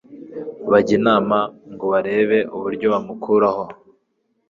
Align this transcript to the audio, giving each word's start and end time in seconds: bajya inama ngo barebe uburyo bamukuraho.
bajya 0.71 0.93
inama 0.99 1.37
ngo 1.71 1.85
barebe 1.93 2.39
uburyo 2.55 2.85
bamukuraho. 2.93 3.63